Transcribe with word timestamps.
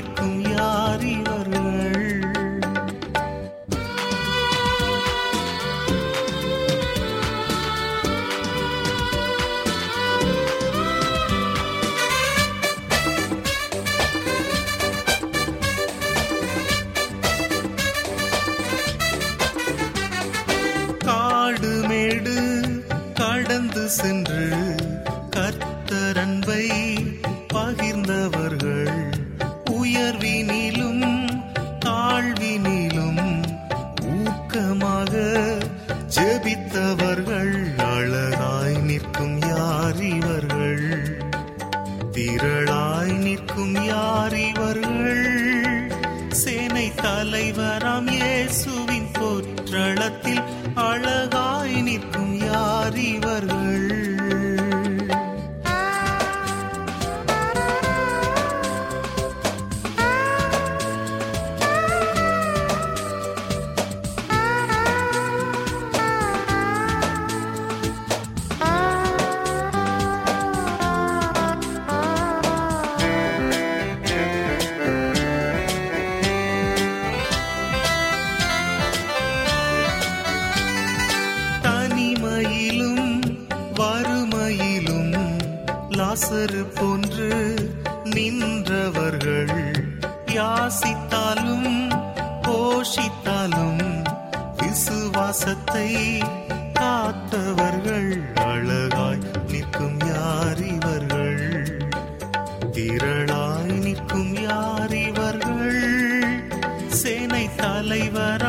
அழகாய் 0.00 0.39
தலைவர் 107.80 108.39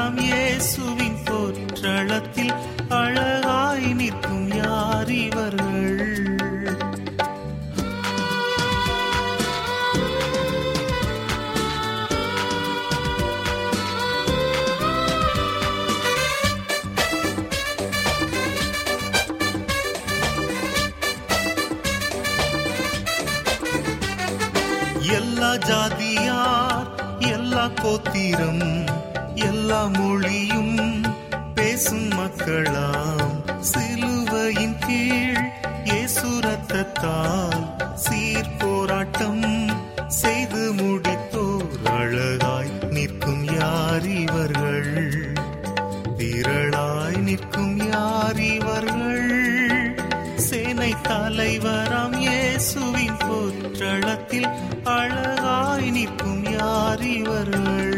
இயேசுவின் 52.72 53.18
போற்றளத்தில் 53.18 54.48
அழகாய் 54.84 55.92
நிற்கும் 55.92 56.52
யார் 56.52 57.08
இவர்கள்? 57.08 57.90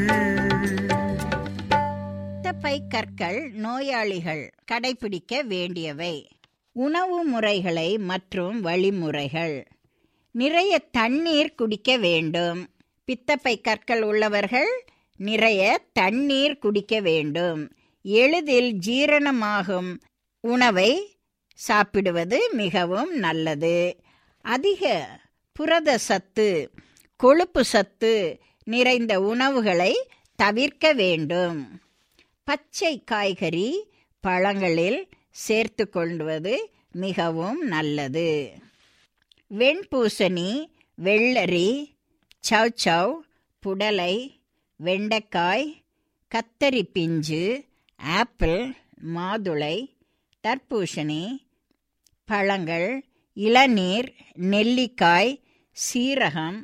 பித்தப்பை 2.34 2.82
கற்கள் 2.88 3.52
நோயாளிகள் 3.52 4.50
கடைபிடிக்க 4.72 5.46
வேண்டியவை. 5.46 6.28
உணவு 6.72 7.24
முறைகளை 7.24 7.98
மற்றும் 7.98 8.62
வழிமுறைகள். 8.62 9.68
நிறைய 10.32 10.80
தண்ணீர் 10.80 11.56
குடிக்க 11.56 11.98
வேண்டும். 11.98 12.70
பித்தப்பை 13.06 13.62
கற்கள் 13.62 14.02
உள்ளவர்கள் 14.02 14.86
நிறைய 15.18 15.82
தண்ணீர் 15.94 16.58
குடிக்க 16.58 17.00
வேண்டும். 17.00 17.72
எளிதில் 18.02 18.80
ஜீரணமாகும் 18.88 19.98
உணவை 20.40 21.18
சாப்பிடுவது 21.54 22.50
மிகவும் 22.52 23.16
நல்லது. 23.18 23.96
அதிக 24.44 25.10
புரத 25.52 25.98
சத்து 25.98 26.72
கொழுப்பு 27.16 27.64
சத்து 27.64 28.40
நிறைந்த 28.64 29.22
உணவுகளை 29.22 30.08
தவிர்க்க 30.36 30.94
வேண்டும். 30.94 31.82
பச்சை 32.44 33.04
காய்கறி 33.04 33.90
பழங்களில் 34.28 35.10
சேர்த்து 35.32 35.90
கொள்வது 35.90 36.72
மிகவும் 36.92 37.62
நல்லது. 37.68 38.54
வெண்பூசணி 39.50 40.66
வெள்ளரி 41.04 41.70
சவ் 42.50 43.14
புடலை 43.60 44.42
வெண்டைக்காய் 44.84 45.68
கத்தரி 46.32 46.84
பிஞ்சு 46.84 47.66
ஆப்பிள் 47.98 48.76
மாதுளை 49.16 49.78
தர்பூசணி 50.44 51.24
பழங்கள் 52.26 52.90
இளநீர் 53.38 54.10
நெல்லிக்காய் 54.42 55.32
சீரகம் 55.78 56.60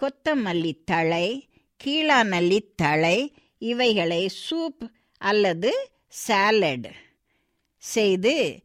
கொத்தமல்லி 0.00 0.72
தழை 0.84 1.48
கீழாநல்லி 1.84 2.58
தழை 2.76 3.18
இவைகளை 3.58 4.30
சூப் 4.42 4.82
அல்லது 5.20 5.72
சாலட் 6.08 6.90
செய்து 7.78 8.62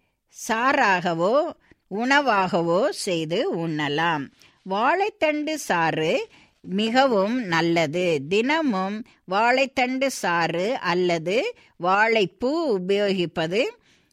சாறாகவோ 0.48 1.52
உணவாகவோ 1.92 2.90
செய்து 2.90 3.68
உண்ணலாம். 3.68 4.26
வாழைத்தண்டு 4.70 5.54
சாறு 5.54 6.28
மிகவும் 6.62 7.44
நல்லது. 7.44 8.20
தினமும் 8.30 8.98
வாழைத்தண்டு 9.32 10.08
சாறு 10.08 10.78
அல்லது 10.78 11.54
வாழைப்பூ 11.84 12.52
உபயோகிப்பது 12.78 13.62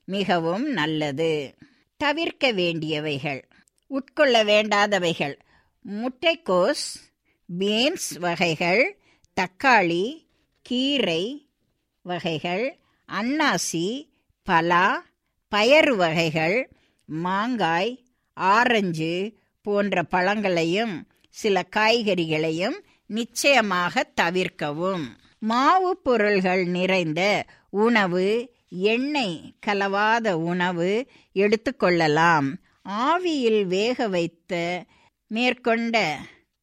மிகவும் 0.05 0.67
நல்லது. 0.71 1.55
தவிர்க்க 1.97 2.53
வேண்டியவைகள். 2.53 3.43
உட்கொள்ள 3.87 4.45
வேண்டாதவைகள். 4.45 5.39
முட்டைக்கோஸ் 5.89 7.13
பீன்ஸ் 7.59 8.19
வகைகள் 8.19 8.99
தக்காளி 9.41 10.27
கீரை 10.63 11.49
வகைகள் 12.03 12.79
அன்னாசி 13.13 14.09
பலா 14.43 15.05
பயறு 15.57 15.97
வகைகள் 15.97 16.69
மாங்காய் 17.05 18.05
ஆரஞ்சு 18.33 19.39
போன்ற 19.63 20.03
பழங்களையும் 20.03 21.07
சில 21.31 21.67
காய்கறிகளையும் 21.77 22.77
நிச்சயமாக 23.07 24.03
தவிர்க்கவும். 24.03 25.17
மாவு 25.39 25.97
பொருள்கள் 25.97 26.65
நிறைந்த 26.65 27.47
உணவு 27.71 28.56
எண்ணெய் 28.69 29.55
கலவாத 29.67 30.33
உணவு 30.33 31.07
எடுத்துக்கொள்ளலாம் 31.35 32.55
ஆவியில் 32.89 33.65
வேக 33.65 34.09
வைத்த 34.09 34.85
மேற்கொண்ட 35.27 36.19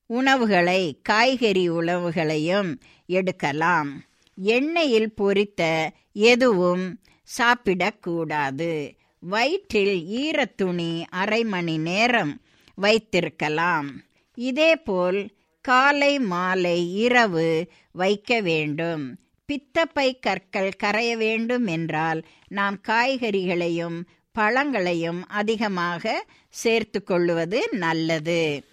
உணவுகளை 0.06 1.00
காய்கறி 1.04 1.70
உணவுகளையும் 1.70 2.82
எடுக்கலாம். 3.06 4.04
எண்ணெயில் 4.44 5.08
பொரித்த 5.22 5.90
எதுவும் 6.14 7.02
சாப்பிடக்கூடாது. 7.38 8.96
வயிற்றில் 9.20 10.08
ஈரத்துணி 10.08 11.04
அரை 11.10 11.44
மணி 11.44 11.78
நேரம் 11.78 12.42
வைத்திருக்கலாம். 12.76 14.04
இதேபோல் 14.34 15.30
காலை 15.62 16.20
மாலை 16.20 16.94
இரவு 16.96 17.68
வைக்க 17.92 18.40
வேண்டும். 18.40 19.18
பித்தப்பை 19.46 20.20
கற்கள் 20.20 20.74
கரைய 20.78 21.18
வேண்டும் 21.18 21.68
என்றால் 21.68 22.22
நாம் 22.48 22.78
காய்கறிகளையும் 22.88 23.98
பழங்களையும் 24.32 25.28
அதிகமாக 25.28 26.26
சேர்த்து 26.50 27.04
கொள்வது 27.04 27.60
நல்லது. 27.72 28.64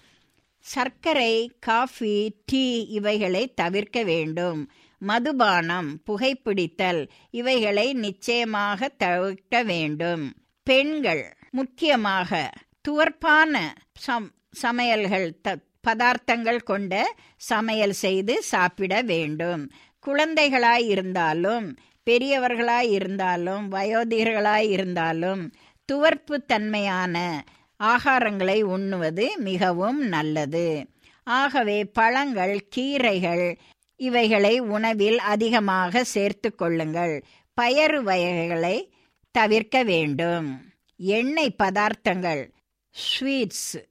சர்க்கரை 0.64 1.34
காஃபி 1.60 2.14
டீ 2.44 2.86
இவைகளை 2.88 3.42
தவிர்க்க 3.54 4.02
வேண்டும். 4.02 4.60
மதுபானம் 5.02 5.90
புகைப்பிடித்தல் 6.06 7.02
இவைகளை 7.30 7.92
நிச்சயமாக 7.92 8.88
தவிர்க்க 8.88 9.62
வேண்டும். 9.62 10.24
பெண்கள் 10.66 11.24
முக்கியமாக 11.50 12.50
துவர்ப்பான 12.88 13.54
சம் 13.98 14.28
சமையல்கள் 14.62 15.28
த 15.42 15.56
பதார்த்தங்கள் 15.88 16.62
கொண்ட 16.62 16.94
சமையல் 17.36 17.94
செய்து 18.04 18.42
சாப்பிட 18.42 18.94
வேண்டும். 19.02 19.62
குழந்தைகளாய் 20.06 20.86
இருந்தாலும் 20.86 21.76
பெரியவர்களாய் 22.10 22.90
இருந்தாலும் 22.90 23.72
வயோதிகர்களாய் 23.72 24.68
இருந்தாலும் 24.68 25.52
துவர்ப்பு 25.92 26.34
தன்மையான 26.46 27.44
ஆகாரங்களை 27.82 28.62
உண்ணுவது 28.62 29.38
மிகவும் 29.38 30.08
நல்லது. 30.08 30.86
ஆகவே 31.24 31.84
பழங்கள் 31.84 32.68
கீரைகள் 32.76 33.56
இவைகளை 33.96 34.58
உணவில் 34.58 35.18
அதிகமாக 35.18 36.04
சேர்த்து 36.04 36.54
கொள்ளுங்கள். 36.54 37.24
பயறு 37.60 38.02
வகைகளை 38.02 38.92
தவிர்க்க 39.30 39.82
வேண்டும். 39.82 40.72
எண்ணெய் 40.96 41.56
பதார்த்தங்கள் 41.62 42.50
ஸ்வீட்ஸ் 42.90 43.84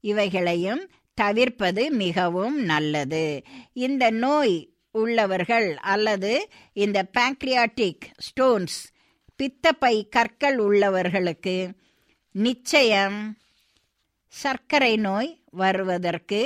இவைகளையும் 0.00 0.90
தவிர்ப்பது 1.14 1.90
மிகவும் 1.90 2.64
நல்லது. 2.64 3.42
இந்த 3.72 4.10
நோய் 4.10 4.75
உள்ளவர்கள் 4.96 5.76
அல்லது 5.76 6.48
இந்த 6.72 6.98
பேங்க்ரியாட்டிக் 7.18 8.04
ஸ்டோன்ஸ் 8.18 8.78
பித்தப்பை 9.36 10.08
கற்கள் 10.08 10.58
உள்ளவர்களுக்கு 10.58 11.56
நிச்சயம் 12.32 13.18
சர்க்கரை 14.28 14.96
நோய் 14.96 15.30
வருவதற்கு 15.50 16.40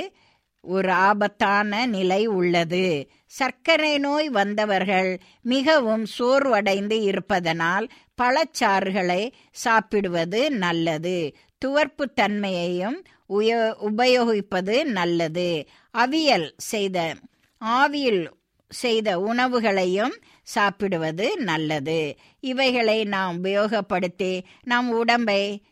ஒரு 0.63 0.91
ஆபத்தான 0.91 1.85
நிலை 1.85 2.25
உள்ளது. 2.27 3.09
சர்க்கரை 3.27 3.97
நோய் 3.97 4.29
வந்தவர்கள் 4.29 5.19
மிகவும் 5.43 6.05
சோர்வடைந்து 6.19 6.97
இருப்பதனால் 7.03 7.87
பழச்சாறுகளை 8.21 9.31
சாப்பிடுவது 9.51 10.51
நல்லது. 10.51 11.17
துவர்ப்பு 11.65 12.13
தன்மையையும் 12.13 12.99
உய 13.27 13.77
உபயோகிப்பது 13.81 14.83
நல்லது. 14.83 15.49
அவியல் 15.93 16.49
செய்த 16.57 17.15
ஆவியில் 17.61 18.23
செய்த 18.71 19.19
உணவுகளையும் 19.19 20.15
சாப்பிடுவது 20.43 21.37
நல்லது. 21.37 22.17
இவைகளை 22.39 23.03
நாம் 23.03 23.43
உபயோகப்படுத்தி 23.43 24.43
நம் 24.63 24.89
உடம்பை 24.89 25.63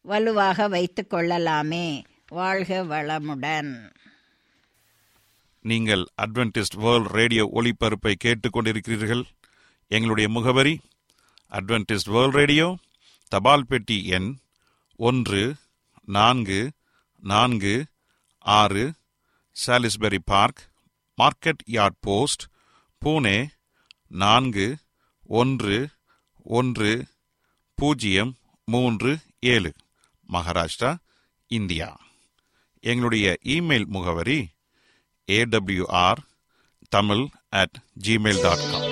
வலுவாக 0.00 0.68
வைத்து 0.68 1.06
கொள்ளலாமே. 1.06 2.02
வாழ்க 2.26 2.84
வளமுடன். 2.84 3.90
நீங்கள் 5.64 6.04
அட்வென்டிஸ்ட் 6.22 6.76
வேர்ல்ட் 6.76 7.10
ரேடியோ 7.10 7.50
ஒளிபரப்பை 7.54 8.14
கேட்டுக்கொண்டிருக்கிறீர்கள் 8.24 9.24
எங்களுடைய 9.88 10.28
முகவரி 10.28 10.80
அட்வென்டிஸ்ட் 11.52 12.10
வேர்ல்ட் 12.10 12.34
ரேடியோ 12.34 12.76
தபால் 13.28 13.66
பெட்டி 13.66 14.06
எண் 14.06 14.36
ஒன்று 14.96 15.54
நான்கு 16.04 16.70
நான்கு 17.22 17.84
ஆறு 18.38 18.92
Salisbury 19.66 20.18
park 20.24 20.69
market 21.20 21.62
yard 21.70 21.98
post 22.00 22.44
Pune 23.02 23.38
நான்கு 24.16 24.66
ஒன்று 25.30 25.78
ஒன்று 26.46 26.92
பூஜ்ஜியம் 27.78 28.32
மூன்று 28.68 29.12
ஏழு. 29.40 29.70
மகாராஷ்டிரா 30.28 30.90
இந்தியா. 31.50 31.88
எங்களுடைய 32.84 33.36
இமெயில் 33.44 33.86
முகவரி 33.86 34.40
AWR 35.28 36.20
Tamil 36.92 37.24
at 37.60 37.76
Gmail 38.06 38.42
dot 38.42 38.64
com 38.70 38.89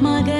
my 0.00 0.22
girl. 0.22 0.39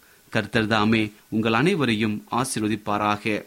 கர்த்தர் 0.31 0.67
தாமே 0.67 1.11
உங்கள் 1.29 1.53
அனைவரையும் 1.53 2.25
ஆசிர்வதிப்பாராக. 2.31 3.43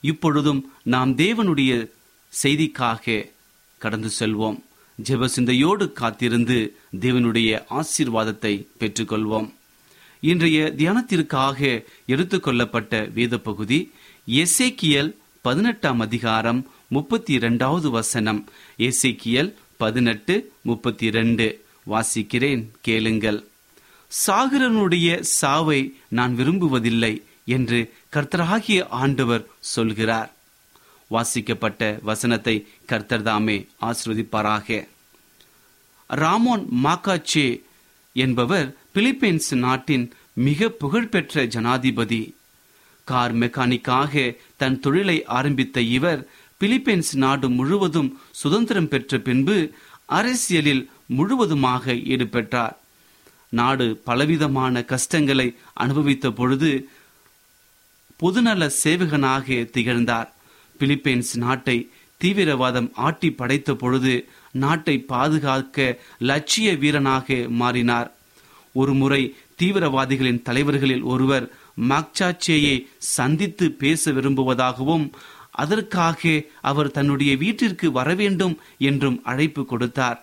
இப்பொழுதும் 0.00 0.72
நாம் 0.82 1.16
தேவனுடைய 1.16 1.88
செய்திக்காக 2.42 3.30
கடந்து 3.78 4.10
செல்வோம். 4.18 4.58
ஜெப 5.02 5.24
சிந்தையோடு 5.24 5.92
காத்திருந்து 5.92 6.76
தேவனுடைய 7.00 7.62
ஆசீர்வாதத்தை 7.70 8.54
பெற்றுக்கொள்வோம். 8.78 9.48
இன்றைய 10.20 10.74
தியானத்திற்காக 10.76 11.84
எடுத்துக்கொள்ளப்பட்ட 12.08 13.12
வேத 13.12 13.38
பகுதி 13.38 13.90
எசேக்கியல் 14.26 15.10
பதினெட்டாம் 15.40 16.00
அதிகாரம் 16.00 16.60
முப்பத்தி 16.88 17.32
இரண்டாவது 17.32 17.90
வசனம். 17.90 18.40
எசேக்கியல் 18.78 19.54
பதினெட்டு 19.76 20.52
முப்பத்தி 20.62 21.06
இரண்டு 21.06 21.64
வாசிக்கிறேன் 21.90 22.62
கேளுங்கள். 22.80 23.49
சாகரனுடைய 24.26 25.20
சாவை 25.20 25.80
நான் 26.08 26.36
விரும்புவதில்லை 26.36 27.22
என்று 27.44 27.92
கர்த்தராகிய 28.12 28.86
ஆண்டவர் 28.88 29.46
சொல்கிறார். 29.58 30.30
வாசிக்கப்பட்ட 31.08 31.98
வசனத்தை 32.02 32.66
கர்த்தர் 32.86 33.22
தாமே 33.22 33.66
ஆசிர்வதிப்பாராக. 33.80 34.88
ராமோன் 36.16 36.64
மாக்காச்சே 36.84 37.62
என்பவர் 38.12 38.76
பிலிப்பைன்ஸ் 38.94 39.54
நாட்டின் 39.54 40.12
மிக 40.32 40.68
புகழ்பெற்ற 40.68 41.44
ஜனாதிபதி. 41.46 42.34
கார் 43.04 43.34
மெக்கானிக்காக 43.36 44.36
தன் 44.56 44.80
தொழிலை 44.80 45.24
ஆரம்பித்த 45.24 45.80
இவர் 45.80 46.28
பிலிப்பைன்ஸ் 46.60 47.12
நாடு 47.14 47.50
முழுவதும் 47.50 48.20
சுதந்திரம் 48.30 48.88
பெற்ற 48.88 49.18
பின்பு 49.18 49.72
அரசியலில் 50.06 50.90
முழுவதுமாக 51.06 51.92
ஈடுபட்டார். 51.92 52.76
நாடு 53.50 53.86
பலவிதமான 54.04 54.84
கஷ்டங்களை 54.84 55.56
அனுபவித்த 55.74 56.30
பொழுது 56.30 56.88
பொதுநல 58.22 58.70
சேவகனாக 58.82 59.70
திகழ்ந்தார். 59.70 60.28
பிலிப்பைன்ஸ் 60.80 61.32
நாட்டை 61.34 61.90
தீவிரவாதம் 62.20 62.90
ஆட்டி 63.06 63.30
படைத்த 63.30 63.74
பொழுது 63.74 64.14
நாட்டை 64.52 64.98
பாதுகாக்க 65.12 65.98
லட்சிய 66.18 66.76
வீரனாக 66.76 67.46
மாறினார். 67.48 68.12
ஒருமுறை 68.72 69.22
தீவிரவாதிகளின் 69.62 70.42
தலைவர்களில் 70.42 71.02
ஒருவர் 71.02 71.46
மாக்சாச்சேயை 71.88 72.86
சந்தித்து 72.98 73.72
பேச 73.72 74.10
விரும்புவதாகவும் 74.10 75.06
அதற்காக 75.50 76.42
அவர் 76.60 76.90
தன்னுடைய 76.90 77.36
வீட்டிற்கு 77.36 77.92
வரவேண்டும் 77.92 78.58
என்றும் 78.78 79.20
அழைப்பு 79.24 79.64
கொடுத்தார். 79.64 80.18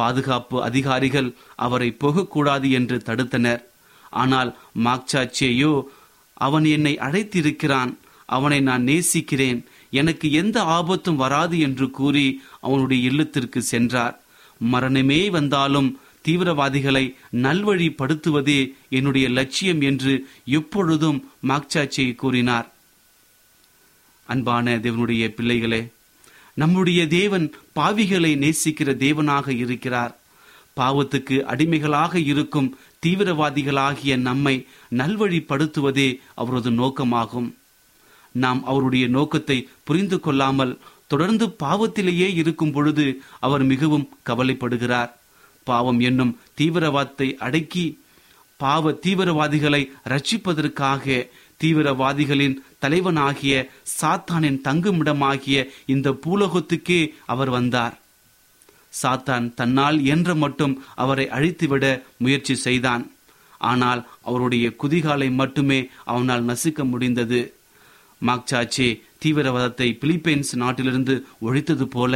பாதுகாப்பு 0.00 0.56
அதிகாரிகள் 0.68 1.30
அவரை 1.66 1.90
போகக்கூடாது 2.02 2.68
என்று 2.78 2.96
தடுத்தனர். 3.08 3.62
ஆனால் 4.22 4.50
மாக்சாச்சேயோ 4.84 5.72
அவன் 6.46 6.66
என்னை 6.76 6.94
அழைத்திருக்கிறான் 7.06 7.92
அவனை 8.36 8.58
நான் 8.68 8.84
நேசிக்கிறேன் 8.88 9.60
எனக்கு 10.00 10.26
எந்த 10.40 10.58
ஆபத்தும் 10.76 11.20
வராது 11.22 11.56
என்று 11.66 11.86
கூறி 11.98 12.26
அவனுடைய 12.66 13.00
இல்லத்திற்கு 13.10 13.60
சென்றார். 13.70 14.14
மரணமே 14.72 15.20
வந்தாலும் 15.36 15.88
தீவிரவாதிகளை 16.26 17.04
நல்வழிப்படுத்துவதே 17.44 18.60
என்னுடைய 18.96 19.26
லட்சியம் 19.38 19.80
என்று 19.90 20.12
எப்பொழுதும் 20.58 21.18
மாக்சாச்சே 21.48 22.06
கூறினார். 22.22 22.68
அன்பான 24.28 24.74
தேவனுடைய 24.84 25.24
பிள்ளைகளே 25.36 25.80
நம்முடைய 26.60 27.00
தேவன் 27.18 27.46
பாவிகளை 27.76 28.32
நேசிக்கிற 28.44 28.90
தேவனாக 29.04 29.48
இருக்கிறார். 29.62 30.12
பாவத்துக்கு 30.76 31.36
அடிமைகளாக 31.52 32.14
இருக்கும் 32.32 32.68
தீவிரவாதிகளாகிய 33.06 34.16
நம்மை 34.28 34.54
நல்வழிப்படுத்துவதே 35.00 36.08
அவரது 36.34 36.70
நோக்கமாகும். 36.70 37.48
நாம் 38.34 38.60
அவருடைய 38.64 39.06
நோக்கத்தை 39.08 39.58
புரிந்து 39.88 40.18
கொள்ளாமல் 40.20 40.74
தொடர்ந்து 41.12 41.46
பாவத்திலேயே 41.62 42.28
இருக்கும் 42.40 42.72
பொழுது 42.72 43.06
அவர் 43.46 43.64
மிகவும் 43.72 44.08
கவலைப்படுகிறார். 44.28 45.10
பாவம் 45.66 45.98
என்னும் 46.08 46.32
தீவிரவாதத்தை 46.58 47.28
அடக்கி 47.46 47.86
பாவ 48.60 48.90
தீவிரவாதிகளை 49.04 49.82
ரட்சிப்பதற்காக 50.08 51.04
தீவிரவாதிகளின் 51.60 52.56
தலைவனாகிய 52.82 53.54
சாத்தானின் 53.98 54.60
தங்குமிடமாகிய 54.66 55.58
இந்த 55.94 56.08
பூலோகத்துக்கே 56.24 57.00
அவர் 57.32 57.50
வந்தார். 57.56 57.94
சாத்தான் 59.00 59.46
தன்னால் 59.58 59.98
என்ற 60.14 60.28
மட்டும் 60.34 60.74
அவரை 61.02 61.26
அழித்துவிட 61.36 61.84
முயற்சி 62.24 62.54
செய்தான். 62.66 63.04
ஆனால் 63.70 64.00
அவருடைய 64.28 64.66
குதிகாலை 64.82 65.28
மட்டுமே 65.40 65.80
அவனால் 66.12 66.46
நசுக்க 66.50 66.84
முடிந்தது. 66.92 67.40
மாக்சாச்சே 68.22 68.88
தீவிரவாதத்தை 69.22 69.88
பிலிப்பைன்ஸ் 70.02 70.52
நாட்டிலிருந்து 70.62 71.14
ஒழித்தது 71.46 71.86
போல 71.94 72.14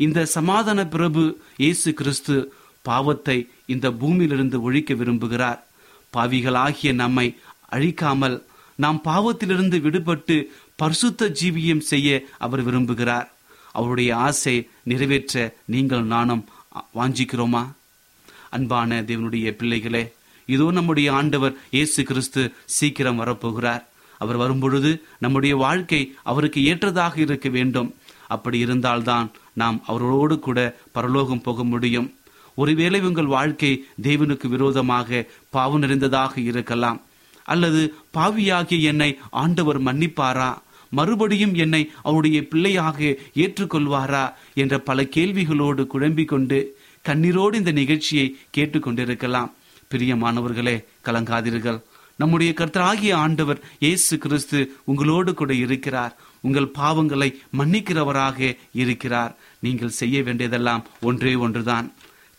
இந்த 0.00 0.24
சமாதான 0.36 0.80
பிரபு 0.94 1.22
இயேசு 1.62 1.88
கிறிஸ்து 2.00 2.34
பாவத்தை 2.84 3.38
இந்த 3.74 3.86
பூமியிலிருந்து 4.00 4.56
ஒழிக்க 4.66 4.94
விரும்புகிறார். 4.94 5.60
பாவிகளாகிய 6.14 6.90
நம்மை 7.02 7.26
அழிக்காமல் 7.76 8.36
நாம் 8.82 8.98
பாவத்திலிருந்து 9.04 9.76
விடுபட்டு 9.84 10.36
பரிசுத்த 10.80 11.28
ஜீவியம் 11.40 11.86
செய்ய 11.90 12.08
அவர் 12.44 12.62
விரும்புகிறார். 12.66 13.28
அவருடைய 13.72 14.10
ஆசை 14.26 14.54
நிறைவேற்ற 14.90 15.54
நீங்கள் 15.74 16.04
நானும் 16.14 16.44
வாஞ்சிக்கிறோமா? 16.98 17.62
அன்பான 18.56 19.00
தேவனுடைய 19.08 19.48
பிள்ளைகளே 19.60 20.04
இதோ 20.48 20.66
நம்முடைய 20.70 21.08
ஆண்டவர் 21.12 21.56
இயேசு 21.70 22.02
கிறிஸ்து 22.02 22.42
சீக்கிரம் 22.76 23.18
வரப்போகிறார். 23.20 23.82
அவர் 24.20 24.38
வரும்பொழுது 24.42 24.90
நம்முடைய 25.24 25.54
வாழ்க்கை 25.64 26.00
அவருக்கு 26.30 26.60
ஏற்றதாக 26.70 27.20
இருக்க 27.20 27.48
வேண்டும். 27.48 27.90
அப்படி 28.34 28.58
இருந்தால்தான் 28.58 29.26
நாம் 29.60 29.80
அவரோடு 29.86 30.38
கூட 30.38 30.58
பரலோகம் 30.96 31.44
போக 31.48 31.64
முடியும். 31.64 32.08
ஒருவேளை 32.54 33.00
உங்கள் 33.00 33.34
வாழ்க்கை 33.36 33.72
தேவனுக்கு 34.02 34.46
விரோதமாக 34.54 35.26
பாவம் 35.56 35.82
நிறைந்ததாக 35.84 36.34
இருக்கலாம். 36.50 36.98
அல்லது 37.54 37.82
பாவியாகிய 38.16 38.88
என்னை 38.92 39.10
ஆண்டவர் 39.42 39.80
மன்னிப்பாரா? 39.82 40.50
மறுபடியும் 40.90 41.54
என்னை 41.54 41.82
அவருடைய 42.02 42.38
பிள்ளையாக 42.52 42.98
ஏற்றுக்கொள்வாரா? 43.44 44.24
என்ற 44.54 44.74
பல 44.88 45.02
கேள்விகளோடு 45.16 45.84
குழம்பிக் 45.86 46.32
கொண்டு 46.32 46.58
கண்ணீரோடு 47.08 47.54
இந்த 47.60 47.72
நிகழ்ச்சியை 47.80 48.26
கேட்டுக்கொண்டிருக்கலாம். 48.56 49.50
பிரியமானவர்களே 49.90 50.76
கலங்காதீர்கள். 51.04 51.78
நம்முடைய 52.16 52.50
கர்த்தராகிய 52.56 53.12
ஆண்டவர் 53.24 53.60
இயேசு 53.78 54.18
கிறிஸ்து 54.18 54.60
உங்களோடு 54.84 55.32
கூட 55.34 55.52
இருக்கிறார். 55.64 56.14
உங்கள் 56.46 56.72
பாவங்களை 56.78 57.28
மன்னிக்கிறவராக 57.58 58.56
இருக்கிறார். 58.82 59.32
நீங்கள் 59.66 59.96
செய்ய 60.00 60.22
வேண்டியதெல்லாம் 60.22 60.84
ஒன்றே 61.00 61.34
ஒன்றுதான். 61.44 61.86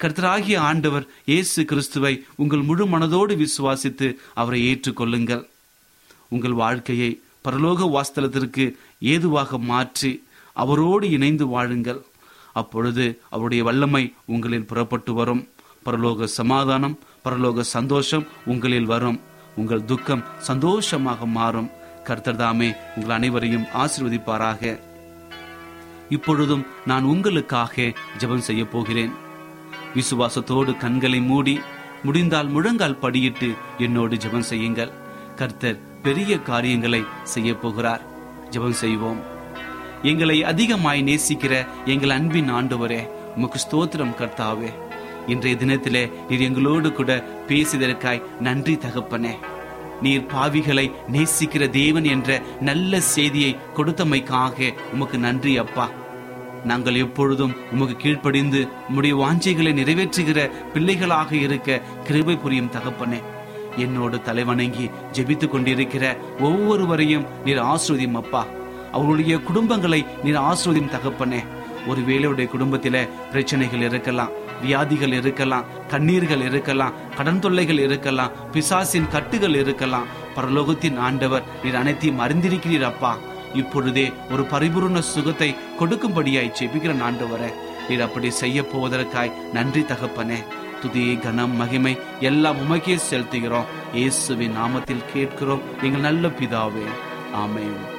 கர்த்தராகிய 0.01 0.57
ஆண்டவர் 0.57 1.05
இயேசு 1.29 1.65
கிறிஸ்துவை 1.69 2.11
உங்கள் 2.41 2.61
முழு 2.61 2.85
மனதோடு 2.87 3.33
விசுவாசித்து 3.41 4.07
அவரை 4.33 4.59
ஏற்றுக்கொள்ளுங்கள். 4.69 5.43
உங்கள் 6.29 6.55
வாழ்க்கையை 6.61 7.09
பரலோக 7.45 7.89
வாஸ்தலத்திற்கு 7.95 8.65
ஏதுவாக 9.13 9.57
மாற்றி 9.71 10.11
அவரோடு 10.53 11.09
இணைந்து 11.09 11.47
வாழுங்கள். 11.47 12.01
அப்பொழுது 12.53 13.05
அவருடைய 13.29 13.63
வல்லமை 13.63 14.03
உங்களில் 14.25 14.67
புறப்பட்டு 14.71 15.13
வரும். 15.13 15.43
பரலோக 15.85 16.31
சமாதானம் 16.39 16.99
பரலோக 17.25 17.59
சந்தோஷம் 17.59 18.27
உங்களில் 18.45 18.91
வரும். 18.95 19.21
உங்கள் 19.55 19.85
துக்கம் 19.85 20.27
சந்தோஷமாக 20.49 21.25
மாறும். 21.39 21.71
கர்த்தர் 22.03 22.41
தாமே 22.43 22.69
உங்கள் 22.95 23.17
அனைவரையும் 23.21 23.69
ஆசிர்வதிப்பாராக. 23.83 24.79
இப்பொழுதும் 26.09 26.67
நான் 26.85 27.03
உங்களுக்காக 27.03 27.95
ஜெபம் 28.17 28.47
செய்ய 28.49 28.63
போகிறேன். 28.65 29.27
விசுவாசத்தோடு 29.95 30.77
கண்களை 30.77 31.21
மூடி 31.21 31.59
முடிந்தால் 32.03 32.47
முழங்கால் 32.47 32.99
படியிட்டு 33.01 33.57
என்னோடு 33.77 34.15
ஜெபம் 34.15 34.49
செய்யுங்கள். 34.51 34.91
கர்த்தர் 35.35 35.79
பெரிய 36.01 36.39
காரியங்களை 36.39 37.03
செய்ய 37.23 37.53
போகிறார். 37.53 38.01
ஜெபம் 38.49 38.79
செய்வோம். 38.83 39.19
எங்களை 40.03 40.43
அதிகமாய் 40.43 41.03
நேசிக்கிற 41.03 41.67
எங்கள் 41.85 42.09
அன்பின் 42.09 42.53
ஆண்டவரே 42.53 43.07
உமக்கு 43.35 43.59
ஸ்தோத்திரம் 43.59 44.15
கர்த்தாவே. 44.19 44.73
இன்றைய 45.27 45.57
தினத்திலே 45.57 46.11
நீர் 46.29 46.41
எங்களோடு 46.41 46.93
கூட 46.93 47.25
பேசியதற்காய் 47.47 48.23
நன்றி 48.39 48.75
தகப்பனே. 48.75 49.35
நீர் 50.01 50.25
பாவிகளை 50.33 50.91
நேசிக்கிற 51.11 51.69
தேவன் 51.69 52.03
என்ற 52.03 52.41
நல்ல 52.61 53.01
செய்தியை 53.01 53.57
கொடுத்தமைக்காக 53.75 54.73
உமக்கு 54.93 55.17
நன்றி 55.17 55.57
அப்பா. 55.57 55.89
நாங்கள் 56.65 56.95
எப்பொழுதும் 56.95 57.55
உமக்கு 57.71 57.95
கீழ்ப்படிந்து 57.95 58.67
உம்முடைய 58.89 59.15
வாஞ்சைகளை 59.15 59.73
நிறைவேற்றுகிற 59.73 60.51
பிள்ளைகளாக 60.73 61.35
இருக்க 61.35 61.81
கிருபை 62.03 62.35
புரியும் 62.35 62.71
தகப்பனே. 62.71 63.23
என்னோடு 63.77 64.17
தலைவணங்கி 64.17 64.91
ஜெபித்துக் 65.11 65.47
கொண்டிருக்கிற 65.47 66.17
ஒவ்வொருவரையும் 66.39 67.25
நீர் 67.45 67.61
ஆசிரியம் 67.61 68.11
அப்பா. 68.11 68.45
அவருடைய 68.91 69.35
குடும்பங்களை 69.35 70.05
நீர் 70.23 70.35
ஆசிரியம் 70.35 70.91
தகப்பனே. 70.91 71.45
ஒரு 71.87 72.01
வேளையுடைய 72.01 72.49
குடும்பத்தில 72.57 73.09
பிரச்சனைகள் 73.31 73.81
இருக்கலாம் 73.81 74.29
வியாதிகள் 74.61 75.13
இருக்கலாம் 75.13 75.63
கண்ணீர்கள் 75.89 76.45
இருக்கலாம் 76.45 76.93
கடன் 77.17 77.39
தொல்லைகள் 77.39 77.79
இருக்கலாம் 77.79 78.31
பிசாசின் 78.51 79.07
கட்டுகள் 79.07 79.55
இருக்கலாம். 79.55 80.05
பரலோகத்தின் 80.35 80.97
ஆண்டவர் 80.97 81.43
நீர் 81.63 81.75
அனைத்தையும் 81.75 82.19
அறிந்திருக்கிறீர் 82.19 82.81
அப்பா. 82.81 83.17
இப்பொழுதே 83.53 84.13
ஒரு 84.31 84.43
பரிபூர்ண 84.43 84.99
சுகத்தை 84.99 85.55
கொடுக்கும்படியாய் 85.79 86.53
செபிக்கிற 86.59 87.29
வர 87.29 87.53
நீர் 87.89 88.01
அப்படி 88.01 88.29
செய்ய 88.29 88.61
போவதற்காய் 88.61 89.51
நன்றி 89.53 89.81
தகப்பனே. 89.81 90.43
துதி 90.81 91.17
கனம் 91.17 91.55
மகிமை 91.55 91.97
எல்லாம் 92.19 92.55
உமக்கே 92.57 92.99
செலுத்துகிறோம். 93.09 93.65
இயேசுவின் 93.93 94.57
நாமத்தில் 94.57 95.05
கேட்கிறோம். 95.13 95.61
எங்கள் 95.81 96.01
நல்ல 96.01 96.27
பிதாவே. 96.27 96.85
ஆமென். 97.33 97.98